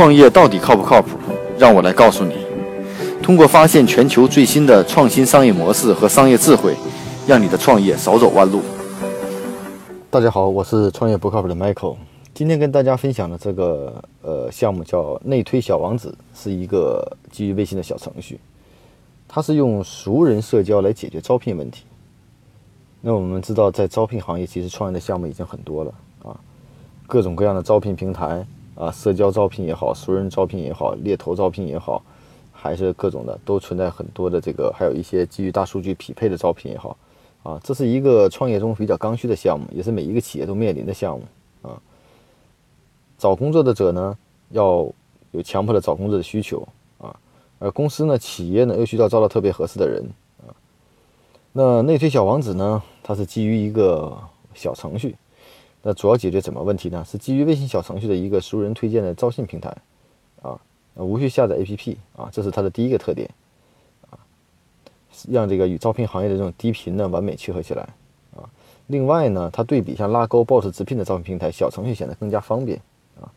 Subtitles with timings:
[0.00, 1.18] 创业到底靠不靠谱？
[1.58, 2.46] 让我来告诉你。
[3.22, 6.74] 通过发现全球最新的创新商业模式和商业智慧，
[7.26, 8.62] 让你的创业少走弯路。
[10.08, 11.96] 大家好，我是创业不靠谱的 Michael。
[12.32, 18.40] 今天跟大家分享的这个呃项目叫内推小王子，是一个基于微信的小程序。
[19.28, 21.84] 它是用熟人社交来解决招聘问题。
[23.02, 25.92] 那我们知道，在招聘行业，其实创业的项目已经很多了
[26.22, 26.32] 啊，
[27.06, 28.46] 各种各样的招聘平台。
[28.80, 32.02] 啊，社交招聘也好，熟人招聘也好，猎头招聘也好，
[32.50, 36.96] 还是各种的，都存在很多的这个，还有一些基于大数据匹配的招聘也好，
[37.42, 41.24] 啊，这是一个创业中比较刚需的项目，也是每一个企业都面临的项目
[41.60, 41.76] 啊。
[43.18, 44.16] 找工作的者呢，
[44.48, 44.90] 要
[45.32, 46.66] 有强迫的找工作的需求
[46.96, 47.14] 啊，
[47.58, 50.02] 而公司呢，企业呢，又需要招到特别合适的人
[50.38, 50.48] 啊。
[51.52, 54.16] 那内推小王子呢，它是基于一个
[54.54, 55.14] 小程序。
[55.82, 57.02] 那主要解决什么问题呢？
[57.08, 59.74] 是基于微信小程序的一个熟人推荐的招聘平台，
[60.42, 60.60] 啊，
[60.94, 63.30] 无需下载 APP 啊，这是它的第一个特点，
[64.10, 64.20] 啊，
[65.30, 67.88] 让这个与招聘行业的这种低频呢完美契合起来，
[68.36, 68.44] 啊，
[68.88, 72.78] 另外呢，它对比像拉钩、Boss 直聘的招聘平台，小程序显得更加方便，
[73.18, 73.32] 啊，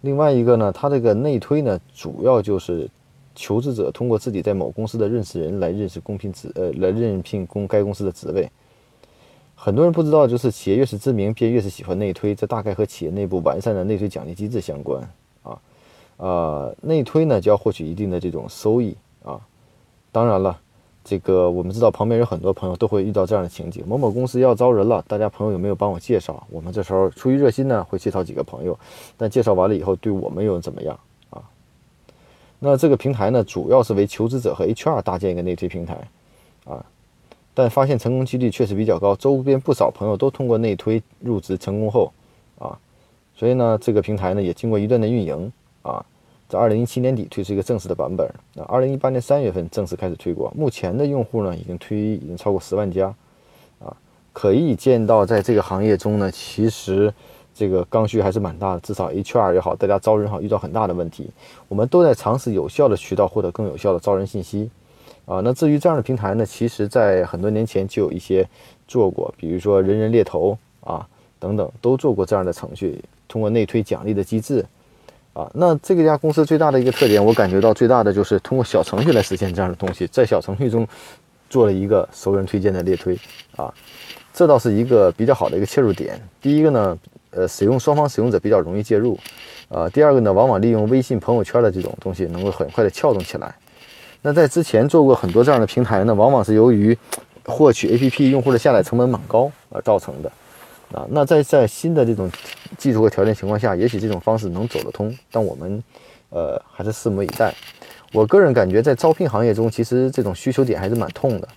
[0.00, 2.88] 另外一个呢，它这个内推呢，主要就是
[3.34, 8.50] 求职者通过自己在某公司的认识人来认识公聘职，呃，来任聘公该公司的职位。
[9.56, 15.02] 很多人不知道，就是企业越是知名，便越是喜欢内推，这大概和企业内部完善的内推奖励机制相关
[15.42, 15.58] 啊。
[16.18, 19.40] 呃，内推呢就要获取一定的这种收益啊。
[20.12, 20.60] 当然了，
[21.02, 26.46] 这个我们知道旁边有很多朋友都会遇到这样的情景：某某公司要招人了，大家朋友有没有帮我介绍？
[26.50, 28.78] 我们这时候出于热心呢，会介绍几个朋友，
[29.16, 30.98] 但介绍完了以后对我们又怎么样
[31.30, 31.40] 啊？
[32.58, 36.06] 那这个平台呢，主要是为求职者和 HR 搭建一个内推平台
[36.64, 36.84] 啊。
[37.54, 42.12] 但发现成功几率确实比较高，周边不少朋友都通过内推入职成功后，
[42.58, 42.76] 啊，
[43.36, 45.52] 所以呢，这个平台呢也经过一段的运营，
[45.82, 46.04] 啊，
[46.48, 53.14] 在二零一七年底推出一个正式的版本，那二零一八年三月份正式开始推广，目前的用户呢已经推已经超过十万家，
[53.78, 53.96] 啊，
[54.32, 57.14] 可以见到在这个行业中呢，其实
[57.54, 61.30] 这个刚需还是蛮大的，至少 HR 也好，大家招人好遇到很大的问题，
[61.68, 64.68] 我们都在尝试有效的渠道获得更有效的招人信息。
[65.26, 68.46] 啊，那至于这样的平台呢，其实在很多年前就有一些
[68.86, 71.06] 做过，比如说人人猎头啊
[71.38, 74.64] 等等，都做过这样的程序，通过内推奖励的机制，
[75.32, 80.86] 啊，那这个家公司最大的一个特点，我感觉到最大的就是通过小程序来实现这样的东西，在小程序中
[81.48, 83.18] 做了一个熟人推荐的猎推，
[83.56, 83.72] 啊，
[84.32, 86.20] 这倒是一个比较好的一个切入点。
[86.42, 86.98] 第一个呢，
[87.30, 89.18] 呃，使用双方使用者比较容易介入，
[89.70, 93.54] 啊，第二个呢，往往利用微信朋友圈的这种东西，能够很快的撬动起来。
[94.26, 96.96] 那在之前做过很多这样的平台呢，往往是由于
[97.44, 100.32] 获取 APP 用户的下载成本蛮高而造成的。
[100.98, 102.30] 啊，那在在新的这种
[102.78, 105.84] 技术和条件情况下，也许这种方式能走得通，但我们
[106.30, 107.52] 呃还是拭目以待。
[108.14, 111.48] 我个人感觉，在招聘行业中，其实这种需求点还是蛮痛的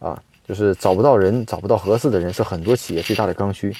[0.00, 3.72] 啊，就是找不到人，找不到合适的人，是很多企业最大的刚需。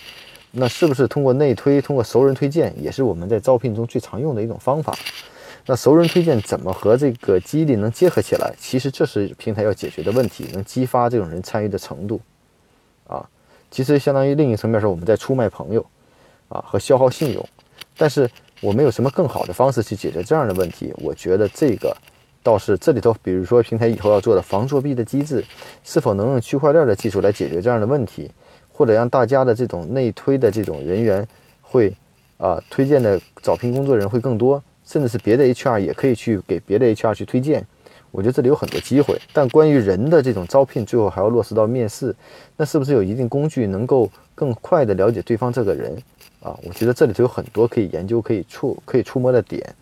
[0.52, 4.96] 那是不是通过内推，通过熟人推荐，也是我们在招聘中最常用的一种方法？
[5.68, 8.54] 那熟人推荐怎么和这个激励能结合起来？
[8.56, 12.20] 其实这是平台要解决的问题，能激发这种人参与的程度，
[13.08, 13.28] 啊，
[13.68, 15.84] 其实相当于另一层面说，我们在出卖朋友，
[16.48, 17.48] 啊和消耗信用。
[17.98, 20.94] 但是我们有什么更好的方式去解决这样的问题？
[20.98, 21.96] 我觉得这个
[22.44, 25.44] 倒是这里头，比如说平台以后要做的防作弊的机制，
[25.82, 28.30] 是否能用区块链的技术来解决这样的问题，
[28.70, 31.26] 或者让大家的这种内推的这种人员
[31.60, 31.92] 会
[32.38, 34.62] 啊推荐的招聘工作人会更多。
[34.86, 37.66] 甚至是别的 HR 也可以去给别的 HR 去推荐，
[38.12, 39.20] 我觉得这里有很多机会。
[39.32, 42.14] 但关于人的这种招聘，最后还要落实到面试，
[42.56, 45.90] 那是不是有一定工具能够更快的了解对方这个人
[46.40, 46.56] 啊？
[46.62, 49.74] 我觉得这里头有很多可以研究、可以触、可以触摸的点。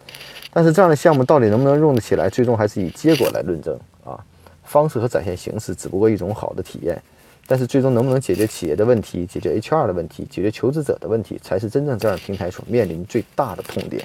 [0.50, 4.18] 但是这样的项目到底能不能用得起来，最终还是以结果来论证啊。
[4.62, 7.00] 方式和展现形式只不过一种好的体验，
[7.46, 14.02] 但是最终能不能解决企业的问题、解决 HR 的问题、解决求职者的问题，才是真正这样平台所面临最大的痛点。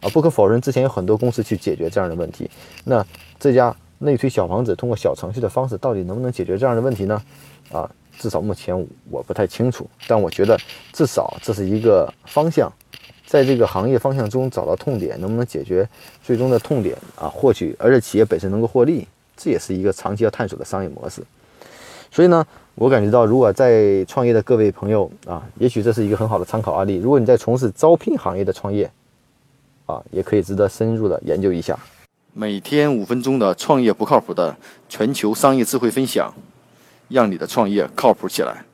[0.00, 2.48] 啊，不可否认，之前有很多公司去解决这样的问题。
[2.84, 3.04] 那
[3.38, 7.22] 这家内推小王子通过小程序的方式，到底能不能解决这样的问题呢？
[7.72, 8.74] 啊，至少目前
[9.10, 9.88] 我不太清楚。
[10.06, 10.56] 但我觉得，
[10.92, 12.72] 至少这是一个方向，
[13.26, 15.88] 在这个行业方向中找到痛点，能不能解决
[16.22, 17.28] 最终的痛点啊？
[17.28, 19.06] 获取，而且企业本身能够获利，
[19.36, 21.22] 这也是一个长期要探索的商业模式。
[22.10, 22.46] 所以呢，
[22.76, 26.96] 我感觉到，如果在创业的各位朋友啊，也许这是一个很好的参考案例。
[26.96, 28.90] 如果你在从事招聘行业的创业，
[29.88, 31.76] 啊，也可以值得深入的研究一下。
[32.34, 34.54] 每天五分钟的创业不靠谱的
[34.88, 36.32] 全球商业智慧分享，
[37.08, 38.64] 让你的创业靠谱起来。